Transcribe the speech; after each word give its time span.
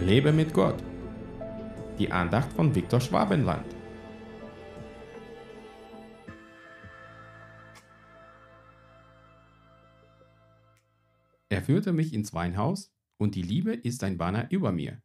Lebe 0.00 0.32
mit 0.32 0.52
Gott. 0.52 0.82
Die 1.98 2.10
Andacht 2.10 2.52
von 2.52 2.74
Viktor 2.74 3.00
Schwabenland. 3.00 3.64
Er 11.48 11.62
führte 11.62 11.92
mich 11.92 12.12
ins 12.12 12.34
Weinhaus, 12.34 12.92
und 13.18 13.36
die 13.36 13.42
Liebe 13.42 13.72
ist 13.72 14.02
ein 14.02 14.18
Banner 14.18 14.50
über 14.50 14.72
mir. 14.72 15.00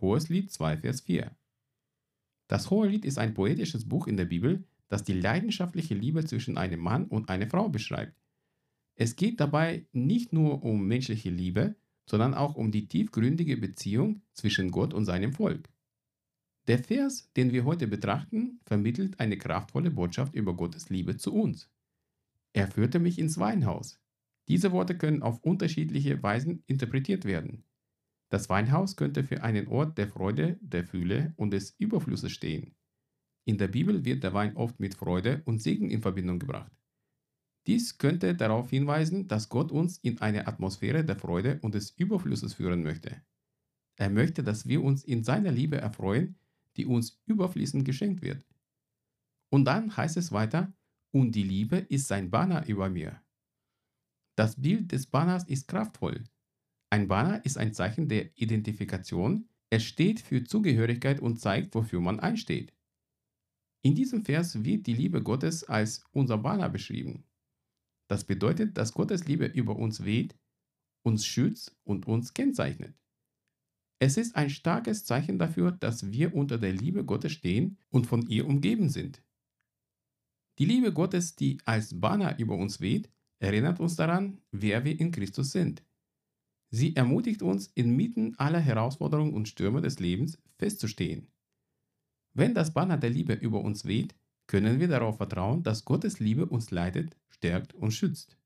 Hohes 0.00 0.28
Lied 0.28 0.52
2, 0.52 0.76
Vers 0.76 1.00
4. 1.00 1.34
Das 2.46 2.70
Hohelied 2.70 3.06
ist 3.06 3.18
ein 3.18 3.34
poetisches 3.34 3.88
Buch 3.88 4.06
in 4.06 4.18
der 4.18 4.26
Bibel, 4.26 4.64
das 4.88 5.02
die 5.02 5.14
leidenschaftliche 5.14 5.94
Liebe 5.94 6.24
zwischen 6.26 6.58
einem 6.58 6.80
Mann 6.80 7.06
und 7.06 7.30
einer 7.30 7.48
Frau 7.48 7.70
beschreibt. 7.70 8.14
Es 8.94 9.16
geht 9.16 9.40
dabei 9.40 9.86
nicht 9.92 10.32
nur 10.32 10.62
um 10.62 10.86
menschliche 10.86 11.30
Liebe, 11.30 11.76
sondern 12.06 12.34
auch 12.34 12.54
um 12.54 12.70
die 12.70 12.88
tiefgründige 12.88 13.56
Beziehung 13.56 14.22
zwischen 14.32 14.70
Gott 14.70 14.94
und 14.94 15.04
seinem 15.04 15.32
Volk. 15.32 15.68
Der 16.66 16.78
Vers, 16.78 17.30
den 17.36 17.52
wir 17.52 17.64
heute 17.64 17.86
betrachten, 17.86 18.60
vermittelt 18.64 19.20
eine 19.20 19.36
kraftvolle 19.36 19.90
Botschaft 19.90 20.34
über 20.34 20.54
Gottes 20.54 20.88
Liebe 20.88 21.16
zu 21.16 21.34
uns. 21.34 21.70
Er 22.54 22.68
führte 22.68 22.98
mich 22.98 23.18
ins 23.18 23.38
Weinhaus. 23.38 24.00
Diese 24.48 24.72
Worte 24.72 24.96
können 24.96 25.22
auf 25.22 25.40
unterschiedliche 25.42 26.22
Weisen 26.22 26.62
interpretiert 26.66 27.24
werden. 27.24 27.64
Das 28.30 28.48
Weinhaus 28.48 28.96
könnte 28.96 29.24
für 29.24 29.42
einen 29.42 29.68
Ort 29.68 29.98
der 29.98 30.08
Freude, 30.08 30.58
der 30.60 30.84
Fülle 30.84 31.34
und 31.36 31.52
des 31.52 31.74
Überflusses 31.78 32.32
stehen. 32.32 32.74
In 33.44 33.58
der 33.58 33.68
Bibel 33.68 34.04
wird 34.04 34.22
der 34.22 34.32
Wein 34.32 34.56
oft 34.56 34.80
mit 34.80 34.94
Freude 34.94 35.42
und 35.44 35.60
Segen 35.60 35.90
in 35.90 36.00
Verbindung 36.00 36.38
gebracht. 36.38 36.72
Dies 37.66 37.98
könnte 37.98 38.34
darauf 38.34 38.70
hinweisen, 38.70 39.26
dass 39.26 39.48
Gott 39.48 39.72
uns 39.72 39.98
in 39.98 40.20
eine 40.20 40.46
Atmosphäre 40.46 41.04
der 41.04 41.16
Freude 41.16 41.58
und 41.62 41.74
des 41.74 41.90
Überflusses 41.90 42.54
führen 42.54 42.82
möchte. 42.82 43.22
Er 43.96 44.10
möchte, 44.10 44.42
dass 44.42 44.66
wir 44.66 44.82
uns 44.82 45.04
in 45.04 45.24
seiner 45.24 45.52
Liebe 45.52 45.78
erfreuen, 45.78 46.36
die 46.76 46.84
uns 46.86 47.22
überfließend 47.26 47.84
geschenkt 47.84 48.22
wird. 48.22 48.44
Und 49.50 49.64
dann 49.64 49.96
heißt 49.96 50.16
es 50.16 50.32
weiter, 50.32 50.72
und 51.12 51.32
die 51.32 51.44
Liebe 51.44 51.76
ist 51.78 52.08
sein 52.08 52.30
Banner 52.30 52.66
über 52.66 52.90
mir. 52.90 53.22
Das 54.36 54.60
Bild 54.60 54.90
des 54.90 55.06
Banners 55.06 55.44
ist 55.44 55.68
kraftvoll. 55.68 56.24
Ein 56.90 57.06
Banner 57.06 57.44
ist 57.44 57.56
ein 57.56 57.72
Zeichen 57.72 58.08
der 58.08 58.36
Identifikation, 58.36 59.48
es 59.70 59.84
steht 59.84 60.20
für 60.20 60.44
Zugehörigkeit 60.44 61.20
und 61.20 61.40
zeigt, 61.40 61.74
wofür 61.74 62.00
man 62.00 62.20
einsteht. 62.20 62.72
In 63.82 63.94
diesem 63.94 64.24
Vers 64.24 64.64
wird 64.64 64.86
die 64.86 64.94
Liebe 64.94 65.22
Gottes 65.22 65.64
als 65.64 66.04
unser 66.12 66.38
Banner 66.38 66.68
beschrieben. 66.68 67.24
Das 68.08 68.24
bedeutet, 68.24 68.76
dass 68.76 68.92
Gottes 68.92 69.26
Liebe 69.26 69.46
über 69.46 69.76
uns 69.76 70.04
weht, 70.04 70.36
uns 71.02 71.26
schützt 71.26 71.76
und 71.84 72.06
uns 72.06 72.34
kennzeichnet. 72.34 72.94
Es 74.00 74.16
ist 74.16 74.36
ein 74.36 74.50
starkes 74.50 75.04
Zeichen 75.04 75.38
dafür, 75.38 75.72
dass 75.72 76.12
wir 76.12 76.34
unter 76.34 76.58
der 76.58 76.72
Liebe 76.72 77.04
Gottes 77.04 77.32
stehen 77.32 77.78
und 77.90 78.06
von 78.06 78.26
ihr 78.28 78.46
umgeben 78.46 78.88
sind. 78.88 79.22
Die 80.58 80.66
Liebe 80.66 80.92
Gottes, 80.92 81.36
die 81.36 81.58
als 81.64 81.98
Banner 82.00 82.38
über 82.38 82.56
uns 82.56 82.80
weht, 82.80 83.10
erinnert 83.38 83.80
uns 83.80 83.96
daran, 83.96 84.40
wer 84.50 84.84
wir 84.84 84.98
in 84.98 85.10
Christus 85.10 85.52
sind. 85.52 85.82
Sie 86.70 86.96
ermutigt 86.96 87.42
uns, 87.42 87.68
inmitten 87.68 88.38
aller 88.38 88.60
Herausforderungen 88.60 89.32
und 89.32 89.48
Stürme 89.48 89.80
des 89.80 90.00
Lebens 90.00 90.38
festzustehen. 90.58 91.28
Wenn 92.34 92.54
das 92.54 92.74
Banner 92.74 92.96
der 92.96 93.10
Liebe 93.10 93.34
über 93.34 93.60
uns 93.60 93.84
weht, 93.84 94.14
können 94.46 94.80
wir 94.80 94.88
darauf 94.88 95.16
vertrauen, 95.16 95.62
dass 95.62 95.84
Gottes 95.84 96.20
Liebe 96.20 96.46
uns 96.46 96.70
leitet, 96.70 97.16
stärkt 97.30 97.74
und 97.74 97.92
schützt. 97.92 98.36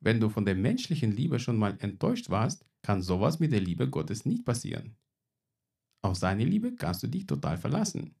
Wenn 0.00 0.20
du 0.20 0.28
von 0.28 0.44
der 0.44 0.54
menschlichen 0.54 1.12
Liebe 1.12 1.38
schon 1.38 1.56
mal 1.56 1.76
enttäuscht 1.80 2.30
warst, 2.30 2.64
kann 2.82 3.02
sowas 3.02 3.40
mit 3.40 3.52
der 3.52 3.60
Liebe 3.60 3.88
Gottes 3.88 4.24
nicht 4.24 4.44
passieren. 4.44 4.96
Auf 6.02 6.16
seine 6.16 6.44
Liebe 6.44 6.76
kannst 6.76 7.02
du 7.02 7.08
dich 7.08 7.26
total 7.26 7.58
verlassen. 7.58 8.14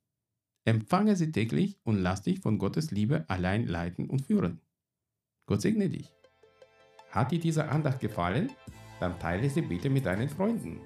Empfange 0.64 1.14
sie 1.14 1.30
täglich 1.30 1.78
und 1.84 1.98
lass 1.98 2.22
dich 2.22 2.40
von 2.40 2.58
Gottes 2.58 2.90
Liebe 2.90 3.24
allein 3.28 3.66
leiten 3.66 4.10
und 4.10 4.26
führen. 4.26 4.60
Gott 5.46 5.62
segne 5.62 5.88
dich. 5.88 6.12
Hat 7.10 7.30
dir 7.30 7.38
diese 7.38 7.68
Andacht 7.68 8.00
gefallen? 8.00 8.50
Dann 8.98 9.18
teile 9.20 9.48
sie 9.48 9.62
bitte 9.62 9.88
mit 9.88 10.06
deinen 10.06 10.28
Freunden. 10.28 10.80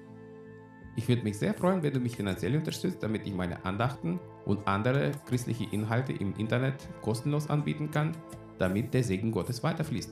Ich 0.95 1.07
würde 1.07 1.23
mich 1.23 1.37
sehr 1.37 1.53
freuen, 1.53 1.81
wenn 1.83 1.93
du 1.93 2.01
mich 2.01 2.17
finanziell 2.17 2.55
unterstützt, 2.55 3.01
damit 3.01 3.25
ich 3.25 3.33
meine 3.33 3.63
Andachten 3.63 4.19
und 4.45 4.67
andere 4.67 5.13
christliche 5.27 5.65
Inhalte 5.71 6.11
im 6.13 6.35
Internet 6.35 6.89
kostenlos 7.01 7.49
anbieten 7.49 7.89
kann, 7.91 8.11
damit 8.57 8.93
der 8.93 9.03
Segen 9.03 9.31
Gottes 9.31 9.63
weiterfließt. 9.63 10.11